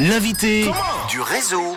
L'invité 0.00 0.68
du 1.08 1.20
réseau. 1.20 1.76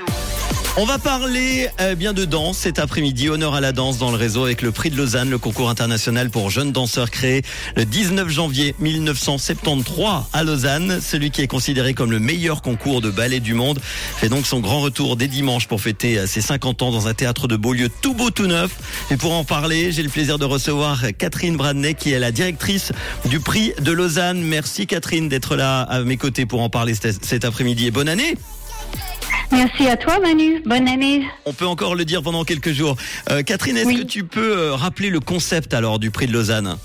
On 0.79 0.85
va 0.85 0.99
parler 0.99 1.69
euh, 1.81 1.95
bien 1.95 2.13
de 2.13 2.23
danse 2.23 2.59
cet 2.59 2.77
après-midi. 2.77 3.29
Honneur 3.29 3.55
à 3.55 3.61
la 3.61 3.71
danse 3.71 3.97
dans 3.97 4.11
le 4.11 4.15
réseau 4.15 4.43
avec 4.43 4.61
le 4.61 4.71
prix 4.71 4.91
de 4.91 4.95
Lausanne, 4.95 5.27
le 5.27 5.39
concours 5.39 5.71
international 5.71 6.29
pour 6.29 6.51
jeunes 6.51 6.71
danseurs 6.71 7.09
créé 7.09 7.41
le 7.75 7.83
19 7.83 8.29
janvier 8.29 8.75
1973 8.77 10.25
à 10.33 10.43
Lausanne. 10.43 10.99
Celui 11.01 11.31
qui 11.31 11.41
est 11.41 11.47
considéré 11.47 11.95
comme 11.95 12.11
le 12.11 12.19
meilleur 12.19 12.61
concours 12.61 13.01
de 13.01 13.09
ballet 13.09 13.39
du 13.39 13.55
monde 13.55 13.79
fait 13.81 14.29
donc 14.29 14.45
son 14.45 14.59
grand 14.59 14.79
retour 14.79 15.15
dès 15.15 15.27
dimanche 15.27 15.67
pour 15.67 15.81
fêter 15.81 16.19
euh, 16.19 16.27
ses 16.27 16.41
50 16.41 16.83
ans 16.83 16.91
dans 16.91 17.07
un 17.07 17.15
théâtre 17.15 17.47
de 17.47 17.55
Beaulieu 17.55 17.89
tout 17.89 18.13
beau 18.13 18.29
tout 18.29 18.45
neuf. 18.45 18.69
Et 19.09 19.17
pour 19.17 19.33
en 19.33 19.43
parler, 19.43 19.91
j'ai 19.91 20.03
le 20.03 20.09
plaisir 20.09 20.37
de 20.37 20.45
recevoir 20.45 21.05
Catherine 21.17 21.57
Bradney 21.57 21.95
qui 21.95 22.11
est 22.11 22.19
la 22.19 22.31
directrice 22.31 22.91
du 23.25 23.39
prix 23.39 23.73
de 23.81 23.91
Lausanne. 23.91 24.43
Merci 24.43 24.85
Catherine 24.85 25.27
d'être 25.27 25.55
là 25.55 25.81
à 25.81 26.01
mes 26.01 26.17
côtés 26.17 26.45
pour 26.45 26.61
en 26.61 26.69
parler 26.69 26.93
cet 26.93 27.25
cet 27.25 27.45
après-midi 27.45 27.87
et 27.87 27.91
bonne 27.91 28.09
année. 28.09 28.35
Merci 29.51 29.87
à 29.87 29.95
toi 29.95 30.19
Manu, 30.19 30.61
bonne 30.65 30.87
année. 30.87 31.25
On 31.45 31.53
peut 31.53 31.65
encore 31.65 31.95
le 31.95 32.05
dire 32.05 32.21
pendant 32.21 32.43
quelques 32.43 32.71
jours. 32.73 32.95
Euh, 33.29 33.43
Catherine, 33.43 33.77
est-ce 33.77 33.87
Oui. 33.87 33.99
que 34.01 34.03
tu 34.03 34.23
peux 34.23 34.57
euh, 34.57 34.75
rappeler 34.75 35.09
le 35.09 35.19
concept 35.19 35.73
alors 35.73 35.99
du 35.99 36.11
prix 36.11 36.27
de 36.27 36.33
Lausanne? 36.33 36.77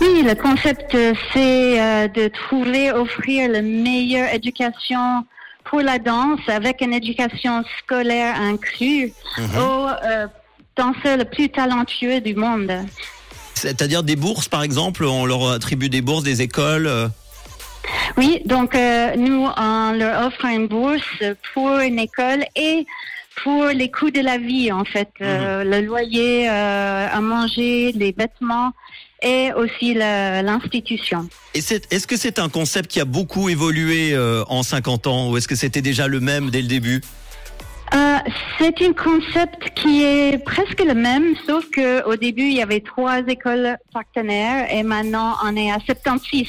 Oui, 0.00 0.22
le 0.22 0.34
concept 0.34 0.94
euh, 0.94 1.14
c'est 1.32 1.80
euh, 1.80 2.08
de 2.08 2.28
trouver, 2.48 2.92
offrir 2.92 3.50
la 3.50 3.62
meilleure 3.62 4.32
éducation 4.34 5.24
pour 5.64 5.80
la 5.80 5.98
danse 5.98 6.40
avec 6.48 6.82
une 6.82 6.92
éducation 6.92 7.64
scolaire 7.78 8.38
inclue 8.40 9.12
aux 9.38 9.88
euh, 9.88 10.26
danseurs 10.76 11.16
les 11.16 11.24
plus 11.24 11.48
talentueux 11.48 12.20
du 12.20 12.34
monde. 12.34 12.70
C'est-à-dire 13.54 14.02
des 14.02 14.16
bourses 14.16 14.48
par 14.48 14.62
exemple, 14.62 15.04
on 15.06 15.24
leur 15.24 15.50
attribue 15.50 15.88
des 15.88 16.02
bourses 16.02 16.22
des 16.22 16.42
écoles. 16.42 17.10
Oui, 18.16 18.40
donc 18.44 18.74
euh, 18.74 19.14
nous, 19.16 19.46
on 19.56 19.92
leur 19.92 20.26
offre 20.26 20.44
une 20.46 20.66
bourse 20.66 21.22
pour 21.52 21.78
une 21.78 21.98
école 21.98 22.44
et 22.54 22.86
pour 23.42 23.66
les 23.66 23.90
coûts 23.90 24.10
de 24.10 24.20
la 24.20 24.38
vie, 24.38 24.72
en 24.72 24.84
fait. 24.84 25.10
Euh, 25.20 25.62
le 25.62 25.80
loyer, 25.84 26.48
euh, 26.48 27.08
à 27.10 27.20
manger, 27.20 27.92
les 27.92 28.12
vêtements 28.16 28.72
et 29.22 29.52
aussi 29.52 29.94
l'institution. 29.94 31.28
Est-ce 31.54 32.06
que 32.06 32.16
c'est 32.16 32.38
un 32.38 32.48
concept 32.48 32.90
qui 32.90 33.00
a 33.00 33.04
beaucoup 33.04 33.48
évolué 33.48 34.16
en 34.48 34.62
50 34.62 35.06
ans 35.06 35.30
ou 35.30 35.36
est-ce 35.36 35.48
que 35.48 35.54
c'était 35.54 35.80
déjà 35.80 36.06
le 36.06 36.20
même 36.20 36.50
dès 36.50 36.60
le 36.60 36.68
début? 36.68 37.00
Euh, 37.94 38.18
c'est 38.58 38.82
un 38.82 38.92
concept 38.92 39.70
qui 39.76 40.02
est 40.02 40.38
presque 40.44 40.82
le 40.84 40.94
même, 40.94 41.34
sauf 41.46 41.68
que 41.70 42.04
au 42.04 42.16
début, 42.16 42.42
il 42.42 42.54
y 42.54 42.62
avait 42.62 42.80
trois 42.80 43.18
écoles 43.28 43.76
partenaires 43.92 44.66
et 44.72 44.82
maintenant, 44.82 45.36
on 45.44 45.56
est 45.56 45.70
à 45.70 45.78
76 45.78 46.46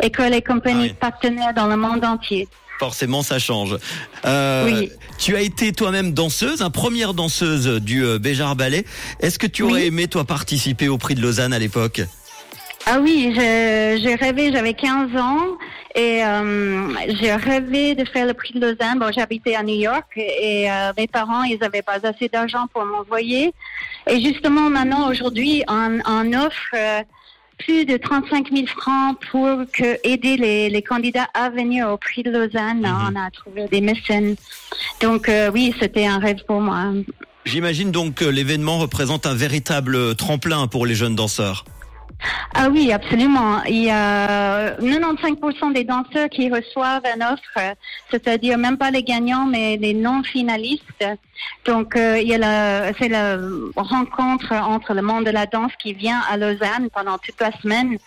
et 0.00 0.10
compagnies 0.42 0.88
Ah 0.90 0.92
oui. 0.92 0.94
partenaires 1.00 1.54
dans 1.54 1.66
le 1.66 1.76
monde 1.76 2.04
entier. 2.04 2.48
Forcément, 2.78 3.22
ça 3.22 3.38
change. 3.38 3.76
Euh, 4.24 4.64
Oui. 4.70 4.90
Tu 5.18 5.34
as 5.34 5.40
été 5.40 5.72
toi-même 5.72 6.12
danseuse, 6.12 6.62
hein, 6.62 6.70
première 6.70 7.12
danseuse 7.12 7.66
du 7.82 8.04
euh, 8.04 8.18
Béjar 8.20 8.54
Ballet. 8.54 8.84
Est-ce 9.18 9.38
que 9.40 9.48
tu 9.48 9.64
aurais 9.64 9.80
Oui. 9.80 9.86
aimé 9.88 10.06
toi 10.06 10.24
participer 10.24 10.88
au 10.88 10.96
prix 10.96 11.16
de 11.16 11.20
Lausanne 11.20 11.52
à 11.52 11.58
l'époque? 11.58 12.02
Ah 12.86 13.00
oui, 13.00 13.32
j'ai 13.34 14.14
rêvé, 14.14 14.50
j'avais 14.52 14.72
15 14.74 15.14
ans 15.20 15.40
et 15.94 16.24
euh, 16.24 16.88
j'ai 17.20 17.34
rêvé 17.34 17.94
de 17.96 18.04
faire 18.04 18.24
le 18.26 18.32
prix 18.32 18.54
de 18.54 18.60
Lausanne. 18.60 18.98
Bon, 19.00 19.10
j'habitais 19.12 19.56
à 19.56 19.62
New 19.64 19.74
York 19.74 20.06
et 20.16 20.70
euh, 20.70 20.92
mes 20.96 21.08
parents, 21.08 21.42
ils 21.42 21.58
n'avaient 21.58 21.82
pas 21.82 21.98
assez 22.06 22.28
d'argent 22.28 22.66
pour 22.72 22.84
m'envoyer. 22.86 23.52
Et 24.08 24.22
justement, 24.22 24.70
maintenant, 24.70 25.10
aujourd'hui, 25.10 25.64
on, 25.68 25.98
on 26.06 26.32
offre 26.32 26.74
euh, 26.74 27.00
plus 27.58 27.84
de 27.84 27.96
35 27.96 28.50
000 28.52 28.66
francs 28.66 29.18
pour 29.30 29.64
que, 29.72 29.98
aider 30.06 30.36
les, 30.36 30.70
les 30.70 30.82
candidats 30.82 31.28
à 31.34 31.50
venir 31.50 31.88
au 31.88 31.96
prix 31.96 32.22
de 32.22 32.30
Lausanne. 32.30 32.86
On 32.86 33.16
a 33.16 33.30
trouvé 33.30 33.66
des 33.68 33.80
mécènes. 33.80 34.36
Donc 35.00 35.28
euh, 35.28 35.50
oui, 35.52 35.74
c'était 35.80 36.06
un 36.06 36.18
rêve 36.18 36.44
pour 36.46 36.60
moi. 36.60 36.92
J'imagine 37.44 37.90
donc 37.90 38.14
que 38.14 38.24
l'événement 38.24 38.78
représente 38.78 39.26
un 39.26 39.34
véritable 39.34 40.14
tremplin 40.16 40.66
pour 40.66 40.86
les 40.86 40.94
jeunes 40.94 41.16
danseurs. 41.16 41.64
Ah 42.54 42.68
oui, 42.70 42.92
absolument. 42.92 43.62
Il 43.64 43.84
y 43.84 43.90
a 43.90 44.76
95% 44.80 45.72
des 45.72 45.84
danseurs 45.84 46.28
qui 46.28 46.50
reçoivent 46.50 47.04
une 47.14 47.22
offre, 47.22 47.42
euh, 47.58 47.74
c'est-à-dire 48.10 48.58
même 48.58 48.76
pas 48.76 48.90
les 48.90 49.02
gagnants, 49.02 49.46
mais 49.46 49.76
les 49.76 49.94
non-finalistes. 49.94 51.04
Donc, 51.64 51.94
euh, 51.94 52.18
il 52.20 52.28
y 52.28 52.34
a 52.34 52.38
la, 52.38 52.92
c'est 52.98 53.08
la 53.08 53.38
rencontre 53.76 54.52
entre 54.52 54.94
le 54.94 55.02
monde 55.02 55.26
de 55.26 55.30
la 55.30 55.46
danse 55.46 55.72
qui 55.80 55.92
vient 55.92 56.20
à 56.28 56.36
Lausanne 56.36 56.88
pendant 56.92 57.18
toute 57.18 57.40
la 57.40 57.52
semaine. 57.60 57.98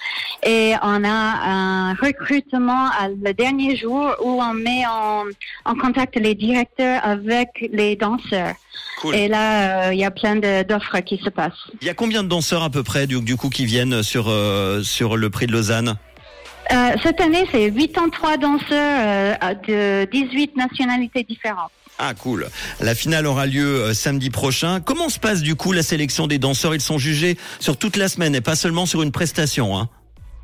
Et 0.44 0.74
on 0.82 1.04
a 1.04 1.08
un 1.08 1.94
recrutement 1.94 2.88
à 3.00 3.08
le 3.08 3.34
dernier 3.34 3.78
jour 3.78 4.16
où 4.22 4.42
on 4.42 4.54
met 4.54 4.86
en, 4.86 5.24
en 5.66 5.76
contact 5.76 6.18
les 6.18 6.36
directeurs 6.36 7.00
avec 7.06 7.70
les 7.72 7.96
danseurs. 7.96 8.56
Cool. 9.02 9.16
Et 9.16 9.28
là, 9.28 9.88
euh, 9.88 9.94
il 9.94 10.00
y 10.00 10.06
a 10.06 10.12
plein 10.12 10.36
d'offres 10.36 11.00
qui 11.00 11.18
se 11.18 11.30
passent. 11.30 11.54
Il 11.82 11.88
y 11.88 11.90
a 11.90 11.94
combien 11.94 12.24
de 12.24 12.28
danseurs 12.28 12.62
à 12.62 12.70
peu 12.70 12.84
près 12.84 13.08
du, 13.08 13.20
du 13.22 13.36
coup 13.36 13.50
qui 13.50 13.66
viennent 13.66 14.01
sur 14.02 14.30
euh, 14.30 14.84
sur 14.84 15.18
le 15.18 15.30
prix 15.30 15.48
de 15.48 15.52
Lausanne 15.52 15.96
Euh, 16.72 16.96
cette 17.04 17.20
année, 17.20 17.46
c'est 17.52 17.72
83 17.72 18.38
danseurs 18.38 18.66
euh, 18.72 20.06
de 20.06 20.10
18 20.12 20.56
nationalités 20.56 21.24
différentes. 21.24 21.72
Ah 22.00 22.14
cool. 22.14 22.48
La 22.80 22.96
finale 22.96 23.28
aura 23.28 23.46
lieu 23.46 23.94
samedi 23.94 24.30
prochain. 24.30 24.80
Comment 24.80 25.10
se 25.10 25.20
passe 25.20 25.42
du 25.42 25.56
coup 25.56 25.72
la 25.72 25.84
sélection 25.84 26.28
des 26.28 26.40
danseurs? 26.40 26.74
Ils 26.74 26.82
sont 26.82 26.98
jugés 26.98 27.38
sur 27.60 27.78
toute 27.78 27.96
la 27.98 28.08
semaine 28.08 28.34
et 28.34 28.42
pas 28.42 28.56
seulement 28.56 28.86
sur 28.86 29.04
une 29.04 29.12
prestation. 29.12 29.78
Hein? 29.78 29.90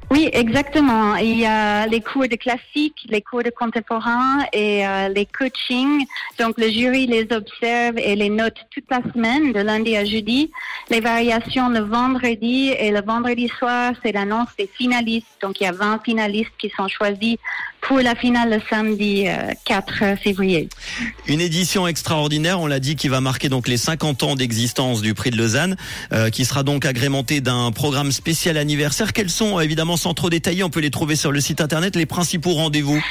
Oui, 0.10 0.30
exactement. 0.32 1.16
Il 1.18 1.38
y 1.38 1.46
a 1.46 1.86
les 1.86 2.00
cours 2.00 2.28
de 2.30 2.36
classique, 2.36 2.96
les 3.10 3.22
cours 3.22 3.44
de 3.44 3.50
contemporain 3.50 4.46
et 4.54 4.88
euh, 4.88 5.10
les 5.10 5.26
coachings. 5.26 6.06
Donc, 6.40 6.58
le 6.58 6.70
jury 6.70 7.08
les 7.08 7.28
observe 7.32 7.98
et 7.98 8.16
les 8.16 8.30
note 8.30 8.56
toute 8.72 8.86
la 8.90 9.02
semaine, 9.14 9.52
de 9.52 9.60
lundi 9.60 9.98
à 9.98 10.06
jeudi. 10.06 10.50
Les 10.90 11.02
variations 11.02 11.68
le 11.70 11.80
vendredi 11.80 12.70
et 12.70 12.92
le 12.92 13.02
vendredi 13.02 13.50
soir, 13.60 13.94
c'est 14.02 14.14
l'annonce 14.14 14.48
des 14.58 14.70
finalistes. 14.78 15.28
Donc, 15.42 15.60
il 15.60 15.66
y 15.66 15.68
a 15.68 15.74
20 15.74 16.02
finalistes 16.06 16.54
qui 16.58 16.70
sont 16.70 16.88
choisis 16.88 17.38
pour 17.82 18.00
la 18.00 18.16
finale 18.16 18.50
le 18.50 18.62
samedi 18.70 19.26
euh, 19.28 19.52
4 19.66 20.18
février. 20.22 20.70
Une 21.28 21.42
édition 21.42 21.88
extraordinaire, 21.88 22.60
on 22.60 22.68
l'a 22.68 22.80
dit, 22.80 22.96
qui 22.96 23.08
va 23.08 23.22
marquer 23.22 23.50
donc 23.50 23.68
les 23.68 23.78
50 23.78 24.24
ans 24.24 24.36
d'existence 24.36 25.02
du 25.02 25.14
prix 25.14 25.32
de 25.32 25.38
Lausanne, 25.38 25.78
euh, 26.14 26.30
qui 26.30 26.46
sera 26.46 26.64
donc 26.64 26.86
agrémenté 26.86 27.40
d'un 27.42 27.72
programme 27.72 28.12
spécial 28.12 28.58
anniversaire. 28.58 29.14
Quels 29.14 29.30
sont, 29.30 29.60
évidemment, 29.60 29.97
sans 29.98 30.14
trop 30.14 30.30
détailler, 30.30 30.64
on 30.64 30.70
peut 30.70 30.80
les 30.80 30.92
trouver 30.92 31.16
sur 31.16 31.32
le 31.32 31.42
site 31.42 31.60
internet, 31.62 31.96
les 31.96 32.06
principaux 32.06 32.54
rendez-vous 32.54 33.04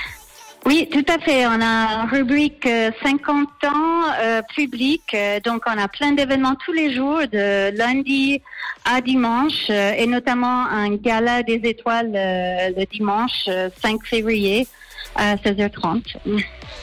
Oui, 0.65 0.89
tout 0.91 1.05
à 1.09 1.19
fait. 1.19 1.47
On 1.47 1.61
a 1.61 2.03
une 2.05 2.11
rubrique 2.11 2.67
euh, 2.67 2.91
50 3.05 3.49
ans 3.65 4.05
euh, 4.21 4.43
public. 4.55 5.03
Euh, 5.15 5.39
donc, 5.45 5.63
on 5.67 5.79
a 5.79 5.87
plein 5.89 6.13
d'événements 6.13 6.57
tous 6.65 6.73
les 6.73 6.95
jours, 6.95 7.21
de 7.31 7.77
lundi 7.77 8.41
à 8.85 9.01
dimanche, 9.01 9.67
euh, 9.71 9.93
et 9.97 10.07
notamment 10.07 10.67
un 10.67 10.97
gala 10.97 11.43
des 11.43 11.61
étoiles 11.65 12.13
euh, 12.15 12.71
le 12.77 12.85
dimanche 12.87 13.45
euh, 13.49 13.69
5 13.83 13.99
février 14.05 14.67
à 15.15 15.37
16h30. 15.37 16.03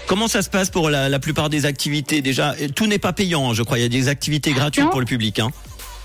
Comment 0.08 0.28
ça 0.28 0.42
se 0.42 0.50
passe 0.50 0.70
pour 0.70 0.90
la, 0.90 1.08
la 1.10 1.20
plupart 1.20 1.50
des 1.50 1.66
activités? 1.66 2.22
Déjà, 2.22 2.56
tout 2.76 2.88
n'est 2.88 3.00
pas 3.00 3.14
payant, 3.14 3.50
hein, 3.52 3.54
je 3.54 3.64
crois. 3.64 3.78
Il 3.78 3.82
y 3.82 3.86
a 3.86 3.90
des 3.90 4.08
activités 4.08 4.54
gratuites 4.54 4.86
Non. 4.86 4.90
pour 4.92 5.00
le 5.02 5.06
public. 5.06 5.40
Hein. 5.40 5.50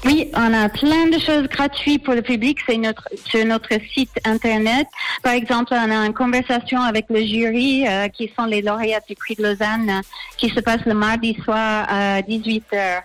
Oui, 0.05 0.31
on 0.35 0.55
a 0.55 0.69
plein 0.69 1.07
de 1.07 1.19
choses 1.19 1.49
gratuites 1.49 2.05
pour 2.05 2.15
le 2.15 2.23
public. 2.23 2.59
C'est 2.67 2.77
notre 2.77 3.09
sur 3.27 3.45
notre 3.45 3.69
site 3.93 4.17
internet. 4.25 4.87
Par 5.23 5.33
exemple, 5.33 5.73
on 5.75 5.91
a 5.91 6.07
une 6.07 6.15
conversation 6.15 6.81
avec 6.81 7.07
le 7.11 7.21
jury, 7.21 7.87
euh, 7.87 8.09
qui 8.09 8.31
sont 8.39 8.45
les 8.45 8.63
lauréats 8.63 9.01
du 9.09 9.17
prix 9.17 9.35
de 9.35 9.43
Lausanne, 9.43 9.91
euh, 9.91 10.03
qui 10.37 10.51
se 10.51 10.61
passe 10.61 10.81
le 10.87 10.95
mardi 10.95 11.37
soir 11.43 11.85
à 11.89 12.23
18h30 12.23 13.03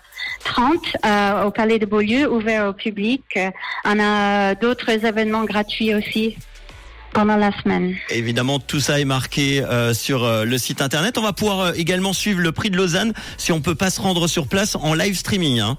euh, 1.04 1.46
au 1.46 1.52
Palais 1.52 1.80
de 1.80 1.88
Beaulieu, 1.88 2.32
ouvert 2.32 2.68
au 2.68 2.74
public. 2.74 3.40
On 3.86 4.00
a 4.00 4.54
d'autres 4.54 4.92
événements 4.92 5.46
gratuits 5.46 5.96
aussi 5.96 6.38
pendant 7.14 7.38
la 7.38 7.52
semaine. 7.62 7.96
Évidemment, 8.10 8.60
tout 8.60 8.80
ça 8.80 9.00
est 9.00 9.06
marqué 9.06 9.64
euh, 9.64 9.94
sur 9.94 10.24
euh, 10.24 10.44
le 10.44 10.58
site 10.58 10.82
internet. 10.82 11.18
On 11.18 11.22
va 11.22 11.32
pouvoir 11.32 11.60
euh, 11.60 11.72
également 11.76 12.12
suivre 12.12 12.42
le 12.42 12.52
prix 12.52 12.70
de 12.70 12.78
Lausanne 12.78 13.14
si 13.38 13.52
on 13.52 13.62
peut 13.62 13.76
pas 13.76 13.90
se 13.90 14.02
rendre 14.02 14.28
sur 14.28 14.48
place 14.48 14.76
en 14.76 14.94
live 14.94 15.16
streaming. 15.16 15.60
Hein. 15.60 15.78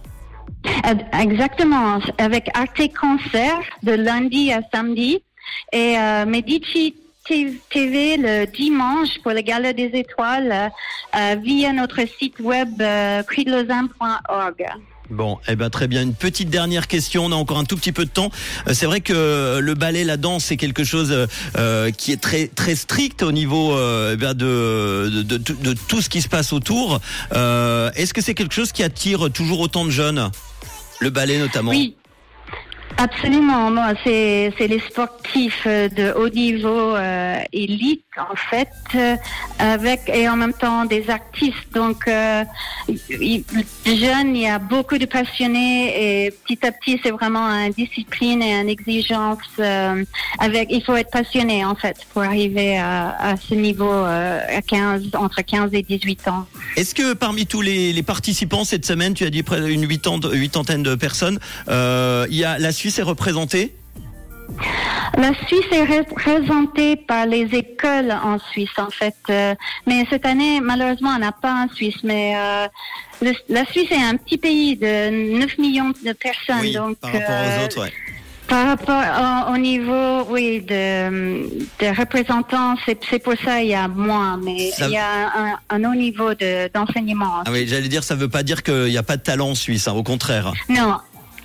Exactement, 1.20 1.98
avec 2.18 2.50
Arte 2.54 2.92
Concert 2.98 3.60
de 3.82 3.92
lundi 3.92 4.52
à 4.52 4.60
samedi. 4.72 5.22
Et 5.72 5.98
euh, 5.98 6.24
Medici 6.26 6.94
TV 7.24 8.16
le 8.18 8.46
dimanche 8.46 9.08
pour 9.22 9.32
le 9.32 9.40
Gala 9.40 9.72
des 9.72 9.90
Étoiles 9.94 10.52
euh, 10.52 10.68
euh, 11.16 11.36
via 11.42 11.72
notre 11.72 12.00
site 12.18 12.38
web 12.40 12.80
euh. 12.80 13.22
Bon, 15.10 15.38
eh 15.48 15.56
ben 15.56 15.70
très 15.70 15.86
bien. 15.86 16.02
Une 16.02 16.14
petite 16.14 16.50
dernière 16.50 16.86
question. 16.86 17.26
On 17.26 17.32
a 17.32 17.34
encore 17.34 17.58
un 17.58 17.64
tout 17.64 17.76
petit 17.76 17.92
peu 17.92 18.04
de 18.04 18.10
temps. 18.10 18.30
Euh, 18.68 18.74
C'est 18.74 18.86
vrai 18.86 19.00
que 19.00 19.58
le 19.58 19.74
ballet, 19.74 20.04
la 20.04 20.16
danse, 20.16 20.44
c'est 20.44 20.56
quelque 20.56 20.84
chose 20.84 21.28
euh, 21.56 21.90
qui 21.90 22.12
est 22.12 22.20
très 22.20 22.48
très 22.48 22.74
strict 22.74 23.22
au 23.22 23.32
niveau 23.32 23.72
euh, 23.72 24.12
eh 24.14 24.16
ben, 24.16 24.34
de, 24.34 25.22
de, 25.22 25.36
de, 25.38 25.52
de 25.52 25.74
tout 25.88 26.02
ce 26.02 26.08
qui 26.08 26.20
se 26.20 26.28
passe 26.28 26.52
autour. 26.52 27.00
Euh, 27.34 27.90
Est-ce 27.96 28.12
que 28.12 28.20
c'est 28.20 28.34
quelque 28.34 28.54
chose 28.54 28.72
qui 28.72 28.82
attire 28.82 29.30
toujours 29.30 29.60
autant 29.60 29.84
de 29.84 29.90
jeunes? 29.90 30.30
Le 31.00 31.10
ballet 31.10 31.38
notamment? 31.38 31.70
Oui. 31.70 31.96
Absolument, 32.96 33.70
moi, 33.72 33.92
c'est 34.04 34.52
les 34.60 34.78
sportifs 34.88 35.64
euh, 35.66 35.88
de 35.88 36.12
haut 36.12 36.28
niveau 36.28 36.94
euh, 36.94 37.36
élite 37.52 38.02
en 38.16 38.36
fait, 38.36 38.68
euh, 38.94 39.16
avec 39.58 40.02
et 40.08 40.28
en 40.28 40.36
même 40.36 40.52
temps 40.52 40.84
des 40.84 41.10
artistes. 41.10 41.56
Donc, 41.74 42.06
euh, 42.06 42.44
il- 43.10 43.42
jeune, 43.84 44.36
il 44.36 44.42
y 44.42 44.46
a 44.46 44.60
beaucoup 44.60 44.96
de 44.98 45.06
passionnés 45.06 46.26
et 46.26 46.30
petit 46.30 46.64
à 46.64 46.70
petit, 46.70 47.00
c'est 47.02 47.10
vraiment 47.10 47.48
une 47.48 47.72
discipline 47.72 48.40
et 48.42 48.52
une 48.60 48.68
exigence. 48.68 49.38
euh, 49.58 50.04
avec, 50.38 50.68
il 50.70 50.82
faut 50.84 50.94
être 50.94 51.10
passionné 51.10 51.64
en 51.64 51.74
fait 51.74 51.96
pour 52.12 52.22
arriver 52.22 52.78
à, 52.78 53.34
ce 53.48 53.54
niveau 53.54 53.90
à 53.90 54.62
15, 54.66 55.10
entre 55.14 55.42
15 55.42 55.70
et 55.72 55.82
18 55.82 56.28
ans. 56.28 56.46
Est-ce 56.76 56.94
que 56.94 57.12
parmi 57.14 57.46
tous 57.46 57.60
les, 57.60 57.92
les 57.92 58.02
participants 58.04 58.64
cette 58.64 58.86
semaine, 58.86 59.14
tu 59.14 59.24
as 59.24 59.30
dit 59.30 59.42
près 59.42 59.60
d'une 59.60 59.86
huitantaine 59.88 60.82
de 60.84 60.94
personnes, 60.94 61.38
il 61.68 62.36
y 62.36 62.44
a 62.44 62.58
la 62.58 62.70
Suisse 62.84 62.98
est 62.98 63.02
représentée 63.02 63.74
La 65.16 65.32
Suisse 65.46 65.64
est 65.72 65.84
représentée 66.00 66.96
par 66.96 67.24
les 67.24 67.44
écoles 67.54 68.12
en 68.12 68.38
Suisse, 68.50 68.76
en 68.76 68.90
fait. 68.90 69.14
Euh, 69.30 69.54
mais 69.86 70.04
cette 70.10 70.26
année, 70.26 70.60
malheureusement, 70.60 71.12
on 71.16 71.18
n'a 71.18 71.32
pas 71.32 71.64
en 71.64 71.74
Suisse. 71.74 71.96
Mais 72.04 72.34
euh, 72.36 72.66
le- 73.22 73.32
la 73.48 73.64
Suisse 73.64 73.90
est 73.90 74.02
un 74.02 74.16
petit 74.18 74.36
pays 74.36 74.76
de 74.76 75.38
9 75.38 75.56
millions 75.56 75.92
de 76.04 76.12
personnes. 76.12 76.60
Oui, 76.60 76.74
donc, 76.74 76.98
par 76.98 77.10
rapport 77.12 77.30
euh, 77.30 77.58
aux 77.58 77.64
autres, 77.64 77.80
ouais. 77.84 77.92
Par 78.48 78.66
rapport 78.66 79.48
au, 79.48 79.54
au 79.54 79.56
niveau, 79.56 80.24
oui, 80.28 80.60
de, 80.60 81.48
de 81.80 81.98
représentants, 81.98 82.74
c'est 82.84 83.18
pour 83.22 83.32
ça 83.42 83.62
il 83.62 83.68
y 83.68 83.74
a 83.74 83.88
moins. 83.88 84.36
Mais 84.44 84.70
Ça- 84.72 84.88
il 84.88 84.92
y 84.92 84.98
a 84.98 85.32
un, 85.34 85.58
un 85.70 85.84
haut 85.90 85.94
niveau 85.94 86.34
de- 86.34 86.70
d'enseignement. 86.74 87.40
Ah 87.46 87.50
oui, 87.50 87.64
j'allais 87.66 87.88
dire, 87.88 88.04
ça 88.04 88.14
veut 88.14 88.28
pas 88.28 88.42
dire 88.42 88.62
qu'il 88.62 88.90
n'y 88.90 88.98
a 88.98 89.02
pas 89.02 89.16
de 89.16 89.22
talent 89.22 89.48
en 89.52 89.54
Suisse, 89.54 89.88
hein, 89.88 89.94
au 89.94 90.02
contraire. 90.02 90.52
Non, 90.68 90.98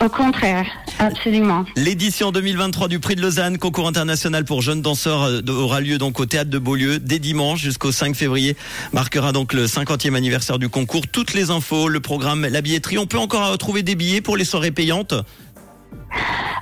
au 0.04 0.10
contraire, 0.10 0.66
absolument. 1.00 1.66
L'édition 1.76 2.32
2023 2.32 2.88
du 2.88 3.00
Prix 3.00 3.16
de 3.16 3.22
Lausanne, 3.22 3.58
concours 3.58 3.88
international 3.88 4.46
pour 4.46 4.62
jeunes 4.62 4.82
danseurs, 4.82 5.24
euh, 5.24 5.42
aura 5.48 5.82
lieu 5.82 5.98
donc 5.98 6.20
au 6.20 6.26
théâtre 6.26 6.50
de 6.50 6.60
Beaulieu 6.60 7.00
dès 7.00 7.20
dimanche 7.20 7.60
jusqu'au 7.60 7.92
5 7.92 8.16
février. 8.16 8.56
Marquera 8.94 9.32
donc 9.32 9.54
le 9.54 9.66
50e 9.66 10.16
anniversaire 10.16 10.60
du 10.60 10.70
concours. 10.70 11.08
Toutes 11.08 11.34
les 11.34 11.52
infos, 11.52 11.88
le 11.88 12.00
programme, 12.00 12.48
la 12.48 12.62
billetterie. 12.62 12.98
On 12.98 13.08
peut 13.08 13.18
encore 13.18 13.58
trouver 13.58 13.84
des 13.84 13.96
billets 13.96 14.22
pour 14.22 14.38
les 14.38 14.46
soirées 14.46 14.72
payantes? 14.72 15.14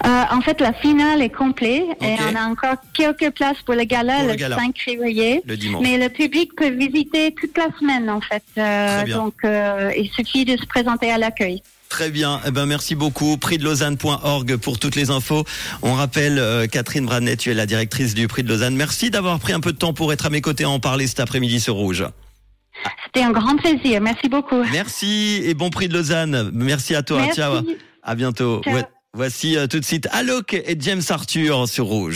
Euh, 0.06 0.24
en 0.31 0.42
fait, 0.42 0.62
la 0.62 0.74
finale 0.74 1.22
est 1.22 1.30
complète 1.30 1.83
et 2.01 2.16
on 2.31 2.36
a 2.36 2.45
encore 2.45 2.75
quelques 2.94 3.31
places 3.31 3.62
pour 3.66 3.74
le 3.74 3.83
gala 3.83 4.18
Pour 4.18 4.24
le 4.24 4.31
le, 4.31 4.36
gala. 4.36 4.56
5 4.57 4.78
février. 4.78 5.42
Le 5.45 5.57
dimanche. 5.57 5.81
Mais 5.83 5.98
le 5.98 6.10
public 6.10 6.56
peut 6.56 6.69
visiter 6.69 7.33
toute 7.33 7.57
la 7.57 7.68
semaine 7.80 8.10
en 8.10 8.22
fait. 8.22 8.44
Euh, 8.57 9.06
donc, 9.07 9.33
euh, 9.44 9.92
il 9.98 10.10
suffit 10.10 10.45
de 10.45 10.56
se 10.56 10.66
présenter 10.66 11.12
à 11.12 11.18
l'accueil. 11.18 11.62
Très 11.89 12.10
bien. 12.10 12.42
Eh 12.45 12.51
ben, 12.51 12.66
merci 12.66 12.95
beaucoup. 12.95 13.38
Prix 13.38 13.57
de 13.57 13.63
Lausanne.org 13.63 14.57
pour 14.57 14.80
toutes 14.80 14.95
les 14.95 15.10
infos. 15.10 15.45
On 15.81 15.94
rappelle, 15.94 16.38
euh, 16.38 16.68
Catherine 16.68 17.06
Branet, 17.06 17.39
tu 17.39 17.50
es 17.50 17.54
la 17.54 17.66
directrice 17.66 18.13
du 18.13 18.28
Prix 18.28 18.44
de 18.44 18.50
Lausanne. 18.50 18.75
Merci 18.75 19.10
d'avoir 19.10 19.39
pris 19.39 19.54
un 19.54 19.60
peu 19.60 19.72
de 19.72 19.78
temps 19.78 19.94
pour 19.94 20.12
être 20.12 20.25
à 20.25 20.30
mes 20.30 20.42
côtés 20.42 20.66
à 20.66 20.69
en 20.69 20.80
parler 20.80 21.07
cet 21.07 21.19
après-midi 21.19 21.60
sur 21.60 21.75
Rouge. 21.75 22.06
C'était 23.06 23.25
un 23.25 23.31
grand 23.31 23.56
plaisir. 23.56 24.01
Merci 24.01 24.30
beaucoup. 24.30 24.63
Merci 24.72 25.42
et 25.44 25.54
bon 25.54 25.69
Prix 25.69 25.88
de 25.88 25.94
Lausanne. 25.94 26.51
Merci 26.54 26.94
à 26.94 27.04
toi. 27.04 27.22
Merci. 27.22 27.36
Ciao. 27.36 27.62
À 28.04 28.16
bientôt. 28.16 28.62
Ciao. 28.63 28.81
Voici 29.13 29.57
euh, 29.57 29.68
tout 29.68 29.80
de 29.80 29.86
suite 29.86 30.07
Alok 30.12 30.54
et 30.54 30.75
James 30.80 31.01
Arthur 31.10 31.68
sur 31.68 31.86
Rouge. 31.86 32.16